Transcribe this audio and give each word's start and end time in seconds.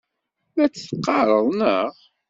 La 0.57 0.65
t-teqqareḍ, 0.73 1.45
naɣ? 1.59 1.91